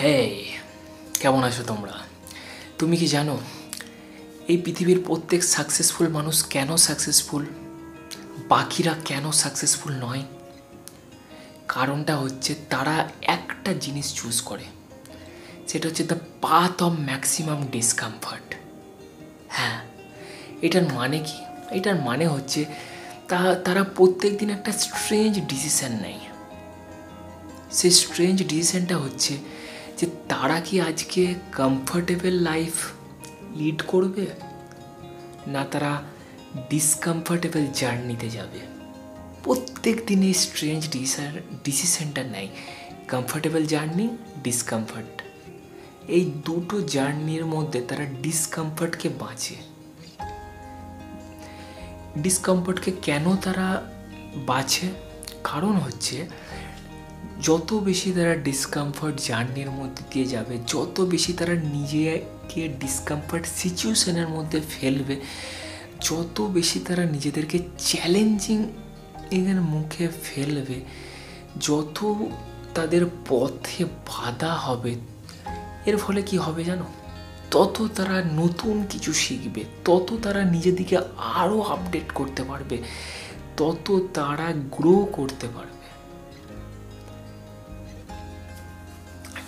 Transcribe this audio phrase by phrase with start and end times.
[0.00, 0.18] হে
[1.20, 1.96] কেমন আছো তোমরা?
[2.78, 3.36] তুমি কি জানো,
[4.48, 7.46] এই পৃথিবীর প্রত্যেক সাকসেসফুল মানুষ কেন সাকসেসফুল
[8.48, 10.22] বাকিরা কেন সাকসেসফুল নয়?
[11.68, 14.66] কারণটা হচ্ছে তারা একটা জিনিস চুজ করে,
[15.68, 18.48] সেটা হচ্ছে the path of maximum discomfort
[19.48, 19.78] হ্যাঁ
[20.62, 21.38] এটার মানে কি?
[21.70, 22.60] এটার মানে হচ্ছে
[23.28, 26.22] তা, তারা প্রত্যেক দিন একটা স্ট্রেঞ্জ ডিসিশন নেয়।
[27.72, 29.57] সেই স্ট্রেঞ্জ ডিসিশনটা হচ্ছে
[29.98, 32.72] যে তারা কি আজকে কমফর্টেবল লাইফ
[33.56, 34.26] লিড করবে?
[35.46, 36.02] না তারা
[36.70, 38.58] ডিসকমফর্টেবল জার্নিতে যাবে?
[39.42, 42.48] প্রত্যেক দিন স্ট্রেঞ্জ ডিসিশন ডিসিশনটা নেয়।
[43.10, 44.08] কমফর্টেবল জার্নি
[44.42, 45.22] ডিসকমফর্ট
[46.08, 49.54] এই দুটো জার্নির মধ্যে তারা ডিসকমফর্টকে বাঁচে।
[52.18, 53.90] ডিসকমফর্টকে কেন তারা
[54.36, 54.88] বাঁচে?
[55.44, 56.28] কারণ হচ্ছে
[57.42, 64.60] যত বেশি তারা ডিসকমফর্ট জার্নির মধ্যে দিয়ে যাবে, যত বেশি তারা নিজেকে ডিসকমফর্ট সিচুয়েশনের মধ্যে
[64.60, 65.20] ফেলবে,
[66.00, 68.68] যত বেশি তারা নিজেদেরকে চ্যালেঞ্জিং
[69.30, 70.80] এর মুখে ফেলবে,
[71.60, 72.14] যত
[72.74, 74.94] তাদের পথে বাধা হবে,
[75.86, 76.84] এর ফলে কি হবে জানো?
[77.50, 82.82] তত তারা নতুন কিছু শিখবে, তত তারা নিজেদিকে আরও আপডেট করতে পারবে,
[83.56, 85.87] তত তারা গ্রো করতে পারবে।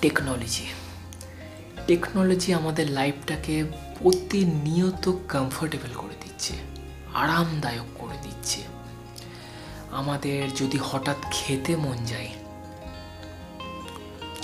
[0.00, 0.66] টেকনোলজি।
[1.86, 3.64] টেকনোলজি আমাদের লাইফটাকে
[3.98, 6.54] প্রতিনিয়ত কমফোর্টেবল করে দিচ্ছে,
[7.14, 8.60] আরামদায়ক করে দিচ্ছে।
[9.90, 12.30] আমাদের যদি হঠাৎ খেতে মন যায়,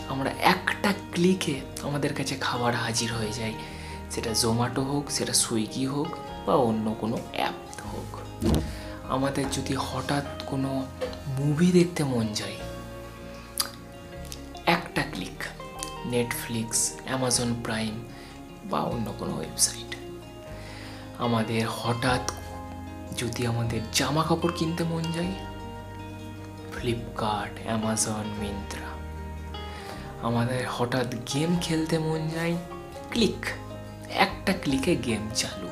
[0.08, 3.54] আমরা একটা ক্লিকে আমাদের কাছে খাবার হাজির হয়ে যায়।
[4.10, 6.10] সেটা জোম্যাটো হোক, সেটা সুইগি হোক,
[6.46, 7.58] বা অন্য কোনো অ্যাপ
[7.92, 8.10] হোক।
[9.08, 10.70] আমাদের যদি হঠাৎ কোনো
[11.38, 12.58] মুভি দেখতে মন যায়
[16.10, 17.94] নেটফ্লিক্স অ্যামাজন প্রাইম
[18.70, 19.90] বা অন্য কোনো ওয়েবসাইট
[21.18, 22.32] আমাদের হঠাৎ
[23.16, 25.34] যদি আমাদের জামা কাপড় কিনতে মন যায়
[26.72, 28.88] ফ্লিপকার্ট অ্যামাজন মিন্ত্রা
[30.22, 32.56] আমাদের হঠাৎ গেম খেলতে মন যায়
[33.10, 33.46] ক্লিক
[34.10, 35.68] একটা ক্লিকে গেম চালু।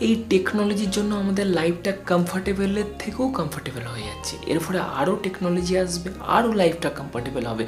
[0.00, 6.10] এই টেকনোলজির জন্য আমাদের লাইফটা কমফর্টেবলের থেকেও কমফর্টেবল হয়ে যাচ্ছে। এর ফলে আরও টেকনোলজি আসবে,
[6.26, 7.66] আরও লাইফটা কমফর্টেবল হবে।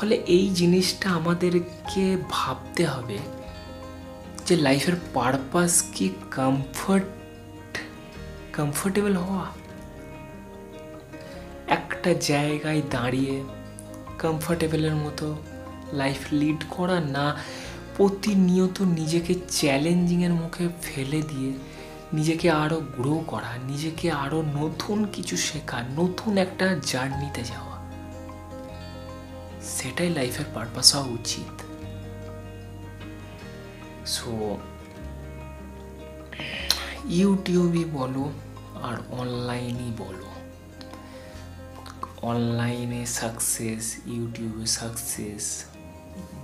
[0.00, 3.18] ফলে এই জিনিসটা আমাদেরকে ভাবতে হবে
[4.46, 7.04] যে লাইফের পারপাস কি কমফর্ট
[8.56, 9.46] কমফর্টেবল হওয়া?
[11.68, 13.44] একটা জায়গায় দাঁড়িয়ে
[14.22, 15.36] কমফর্টেবলের মতো
[15.92, 17.36] লাইফ লিড করা না,
[17.96, 21.52] প্রতিনিয়ত নিজেকে চ্যালেঞ্জিংয়ের মুখে ফেলে দিয়ে
[22.12, 27.77] নিজেকে আরও গ্রো করা, নিজেকে আরও নতুন কিছু শেখা, নতুন একটা জার্নিতে যাওয়া।
[29.68, 31.62] সেটাই লাইফের পারপাস হওয়া উচিত।
[34.06, 34.56] সো
[37.08, 38.32] ইউটিউবই বলো
[38.82, 40.28] আর অনলাইনই বলো।
[42.22, 45.64] অনলাইনে সাকসেস ইউটিউবে সাকসেস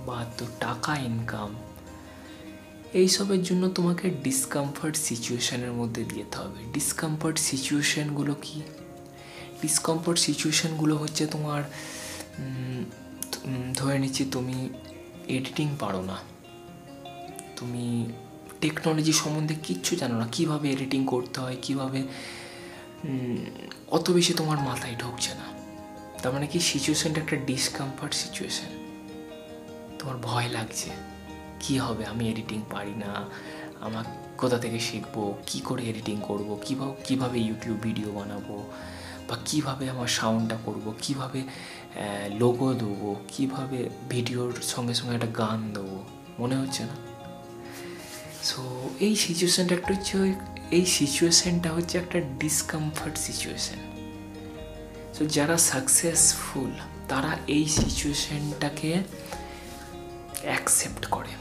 [0.05, 1.55] বা তো টাকা ইনকাম
[2.93, 8.61] এইসবের জন্য তোমাকে ডিসকমফর্ট সিচুয়েশানের মধ্যে যেতে হবে। ডিসকমফর্ট সিচুয়েশানগুলো কি?
[9.61, 11.63] ডিসকমফর্ট সিচুয়েশানগুলো হচ্ছে তোমার
[13.73, 14.57] ধরে নিচ্ছি তুমি
[15.37, 16.17] এডিটিং পারো না।
[17.57, 17.85] তুমি
[18.61, 21.99] টেকনোলজি সম্বন্ধে কিচ্ছু জানো না। কীভাবে এডিটিং করতে হয়, কীভাবে
[23.87, 25.47] অত বেশি তোমার মাথায় ঢুকছে না।
[26.21, 28.71] তার মানে কি সিচুয়েশানটা একটা ডিসকমফর্ট সিচুয়েশান
[29.99, 30.89] তোমার ভয় লাগছে,
[31.59, 32.03] কি হবে?
[32.05, 33.11] আমি এডিটিং পারি না।
[33.85, 34.05] আমার
[34.37, 35.15] কোথা থেকে শিখব?
[35.45, 36.49] কি করে এডিটিং করব?
[36.65, 38.55] কীভাবে কীভাবে ইউটিউব ভিডিও বানাবো?
[39.27, 40.85] বা কীভাবে আমার সাউন্ডটা করব?
[41.01, 41.39] কীভাবে
[42.39, 43.09] লোগো দেবো?
[43.27, 45.97] কীভাবে ভিডিওর সঙ্গে সঙ্গে একটা গান দেবো?
[46.39, 46.95] মনে হচ্ছে না?
[48.43, 48.61] সো
[48.99, 50.17] এই সিচুয়েশানটা একটা হচ্ছে,
[50.71, 53.79] এই সিচুয়েশানটা হচ্ছে একটা ডিসকমফর্ট সিচুয়েশান
[55.15, 56.71] সো যারা সাকসেসফুল
[57.09, 58.91] তারা এই সিচুয়েশানটাকে
[60.41, 61.33] অ্যাকসেপ্ট করে।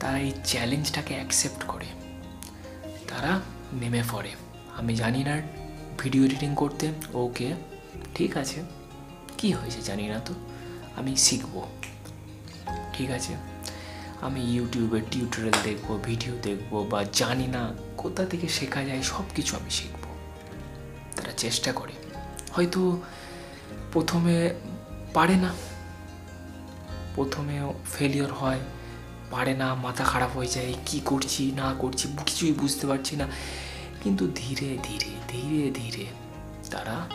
[0.00, 1.88] তারা এই চ্যালেঞ্জটাকে অ্যাকসেপ্ট করে।
[3.10, 3.32] তারা
[3.72, 4.32] নেমে পড়ে।
[4.78, 5.34] আমি জানি না
[6.02, 7.54] ভিডিও এডিটিং করতে। ওকে,
[8.14, 8.62] ঠিক আছে।
[9.38, 10.34] কি হয়েছে জানি না তো।
[10.96, 11.66] আমি শিখব।
[12.92, 13.36] ঠিক আছে?
[14.20, 19.56] আমি ইউটিউবে টিউটোরিয়াল দেখব ভিডিও দেখব বা জানি না কোথা থেকে শেখা যায় সব কিছু
[19.56, 20.06] আমি শিখব।
[21.16, 21.92] তারা চেষ্টা করে।
[22.52, 23.02] হয়তো
[23.92, 24.54] প্রথমে
[25.14, 25.54] পারে না।
[27.14, 27.60] প্রথমে
[27.92, 28.60] ফেলিওর হয়।
[29.30, 33.28] পারে না, মাথা খারাপ হয়ে যায়, কি করছি, না করছি, কিছুই বুঝতে পারছি না।
[34.02, 36.06] কিন্তু ধীরে ধীরে ধীরে ধীরে
[36.70, 37.08] তারা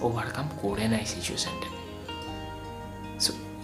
[0.00, 1.80] ওভারকাম করে নেয় সিচুয়েশানটাকে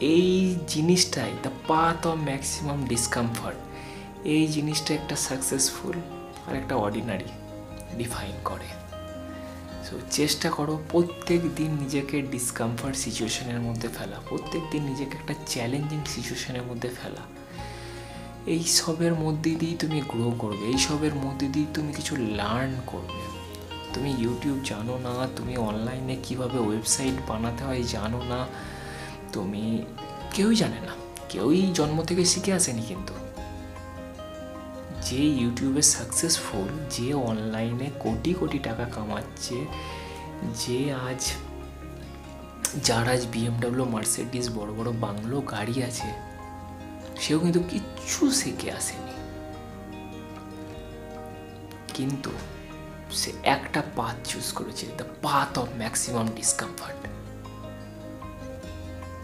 [0.01, 3.57] এই জিনিসটাই the path of maximum discomfort
[4.25, 5.97] এই জিনিসটা একটা সাকসেসফুল
[6.47, 7.25] আর একটা অর্ডিনারি
[7.97, 8.69] ডিফাইন করে।
[9.85, 16.01] সো চেষ্টা করো প্রত্যেক দিন নিজেকে ডিসকমফর্ট সিচুয়েশনের মধ্যে ফেলা, প্রত্যেক দিন নিজেকে একটা চ্যালেঞ্জিং
[16.07, 17.36] সিচুয়েশনের মধ্যে ফেলা।
[18.55, 23.23] এই সবের মধ্যে দিয়েই তুমি গ্রো করবে, এই সবের মধ্যে দিয়েই তুমি কিছু লার্ন করবে।
[23.95, 28.41] তুমি ইউটিউব জানো না, তুমি অনলাইনে কীভাবে ওয়েবসাইট বানাতে হয় জানো না।
[29.35, 29.65] তুমি
[30.35, 30.93] কেউই জানে না,
[31.29, 33.15] কেউই জন্ম থেকে শিখে আসেনি কিন্তু।
[35.07, 39.57] যে ইউটিউবে সাকসেসফুল যে অনলাইনে কোটি কোটি টাকা কামাচ্ছে,
[40.63, 40.79] যে
[41.09, 41.23] আজ
[42.87, 46.09] যার আজ বিএমডাব্লিউ মার্সিডিস বড় বড় বাংলো গাড়ি আছে
[47.21, 49.15] সেও কিন্তু কিচ্ছু শিখে আসেনি।
[51.95, 52.31] কিন্তু
[53.11, 57.01] সে একটা পাথ চুজ করেছে the path of maximum discomfort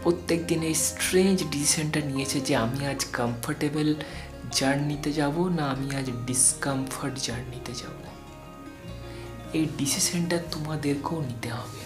[0.03, 3.95] প্রত্যেক দিন এই স্ট্রেঞ্জ ডিসিশনটা নিয়েছে যে আমি আজ কমফর্টেবল
[4.51, 7.97] জার্নিতে যাব না আমি আজ ডিসকমফর্ট জার্নিতে যাব।
[9.53, 11.82] এই ডিসিশনটা তোমাদেরকেও নিতে হবে।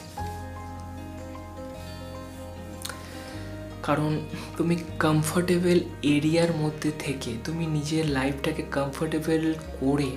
[3.87, 4.11] কারণ
[4.57, 5.79] তুমি কমফর্টেবল
[6.15, 9.43] এরিয়ার মধ্যে থেকে তুমি নিজের লাইফটাকে কমফর্টেবল
[9.79, 10.09] করে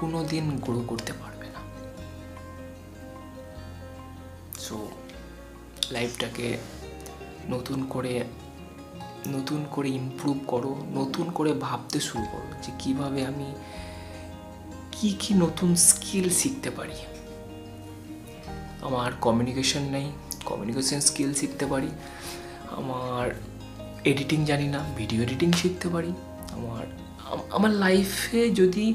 [0.00, 1.60] কোনো দিন গ্রো করতে পারবে না।
[4.58, 4.76] সো
[5.90, 6.46] লাইফটাকে
[7.48, 8.24] নতুন করে
[9.28, 13.48] নতুন করে ইমপ্রুভ করো, নতুন করে ভাবতে শুরু করো যে কীভাবে আমি
[14.92, 16.98] কি কি নতুন স্কিল শিখতে পারি।
[18.80, 20.06] আমার কমিউনিকেশন নেই
[20.44, 21.90] কমিউনিকেশন স্কিল শিখতে পারি।
[22.80, 23.26] আমার
[24.10, 26.12] এডিটিং জানি না ভিডিও এডিটিং শিখতে পারি।
[26.56, 26.84] আমার
[27.56, 28.86] আমার লাইফে যদি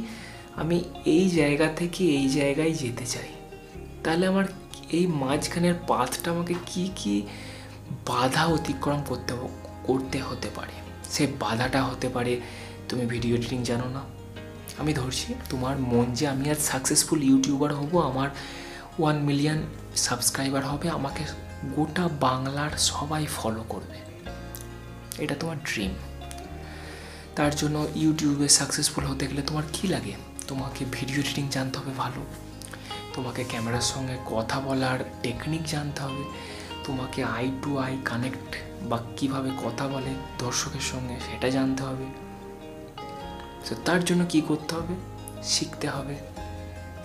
[0.61, 0.77] আমি
[1.15, 3.29] এই জায়গা থেকে এই জায়গায় যেতে চাই,
[4.03, 4.45] তাহলে আমার
[4.97, 7.15] এই মাঝখানের পাথটা আমাকে কি কি
[8.09, 9.33] বাধা অতিক্রম করতে
[9.87, 10.75] করতে হতে পারে?
[11.13, 12.33] সে বাধাটা হতে পারে,
[12.89, 14.01] তুমি ভিডিও এডিটিং জানো না।
[14.81, 18.29] আমি ধরছি, তোমার মন যে আমি আর সাকসেসফুল ইউটিউবার হব, আমার
[18.99, 19.59] ওয়ান মিলিয়ন
[20.07, 21.23] সাবস্ক্রাইবার হবে, আমাকে
[21.65, 23.99] গোটা বাংলার সবাই ফলো করবে।
[25.23, 25.93] এটা তোমার ড্রিম
[27.35, 30.13] তার জন্য ইউটিউবে সাকসেসফুল হতে গেলে তোমার কি লাগে?
[30.47, 32.25] তোমাকে ভিডিও এডিটিং জানতে হবে ভালো।
[33.13, 36.23] তোমাকে ক্যামেরার সঙ্গে কথা বলার টেকনিক জানতে হবে।
[36.83, 42.05] তোমাকে আই টু আই কানেক্ট বা কীভাবে কথা বলে দর্শকের সঙ্গে সেটা জানতে হবে।
[43.69, 44.95] তো তার জন্য কি করতে হবে?
[45.43, 46.15] শিখতে হবে।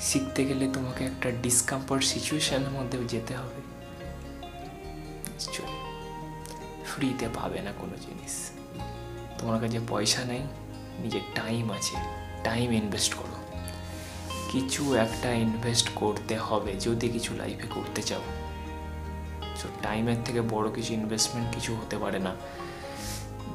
[0.00, 3.73] শিখতে গেলে তোমাকে একটা ডিসকমফর্ট সিচুয়েশানের মধ্যে যেতে হবে।
[5.34, 5.78] নিশ্চয়ই
[6.86, 8.50] ফ্রিতে পাবে না কোনো জিনিস।
[9.38, 10.40] তোমার কাছে পয়সা নেই,
[11.02, 11.96] নিজের টাইম আছে
[12.44, 13.36] টাইম ইনভেস্ট করো।
[14.52, 18.20] কিছু একটা ইনভেস্ট করতে হবে, যদি কিছু লাইফে করতে চাও।
[19.56, 22.34] সো টাইমের থেকে বড় কিছু ইনভেস্টমেন্ট কিছু হতে পারে না।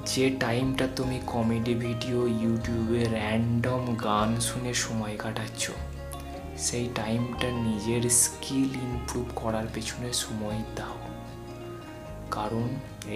[0.06, 5.72] যে টাইমটা তুমি কমেডি ভিডিও ইউটিউবে র্যান্ডম গান শুনে সময় কাটাচ্ছ,
[6.58, 11.09] সেই টাইমটা নিজের স্কিল ইমপ্রুভ করার পেছনে সময় দাও।
[12.32, 12.68] কারণ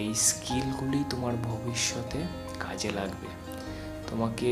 [0.02, 2.20] এই স্কিলগুলি তোমার ভবিষ্যতে
[2.60, 3.30] কাজে লাগবে।
[4.10, 4.50] তোমাকে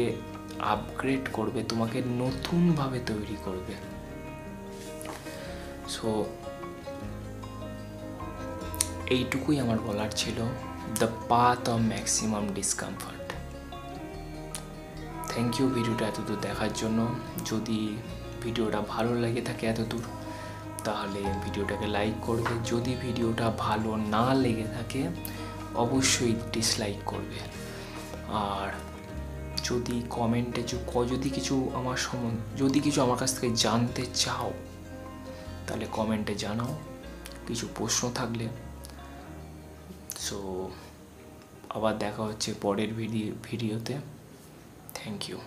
[0.60, 3.74] আপগ্রেড করবে, তোমাকে নতুনভাবে তৈরি করবে।
[5.90, 6.10] সো
[9.08, 10.38] এইটুকুই আমার বলার ছিল।
[11.00, 13.28] The path of maximum discomfort
[15.32, 17.00] thank you ভিডিওটা এতদূর দেখার জন্য।
[17.46, 17.80] যদি
[18.42, 20.06] ভিডিওটা ভালো লেগে থাকে এতদূর
[20.84, 25.02] তাহলে ভিডিওটাকে লাইক করবে। যদি ভিডিওটা ভালো না লেগে থাকে,
[25.76, 27.40] অবশ্যই ডিসলাইক করবে।
[28.30, 28.70] আর
[29.64, 30.62] যদি কমেন্টে
[31.10, 34.52] যদি কিছু আমার সম্বন্ধে যদি কিছু আমার কাছ থেকে জানতে চাও,
[35.68, 36.74] তাহলে কমেন্টে জানাও।
[37.48, 38.48] কিছু প্রশ্ন থাকলে।
[40.20, 40.70] সো
[41.70, 43.96] আবার দেখা হচ্ছে পরের ভিডিও ভিডিওতে।
[44.94, 45.38] Thank you